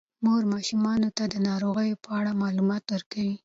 مور 0.23 0.43
ماشومانو 0.53 1.09
ته 1.17 1.23
د 1.33 1.35
ناروغیو 1.47 2.01
په 2.03 2.09
اړه 2.19 2.39
معلومات 2.43 2.83
ورکوي. 2.89 3.35